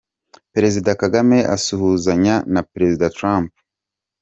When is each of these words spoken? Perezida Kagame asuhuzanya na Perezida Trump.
Perezida 0.53 0.89
Kagame 1.01 1.37
asuhuzanya 1.55 2.35
na 2.53 2.61
Perezida 2.71 3.07
Trump. 3.17 3.49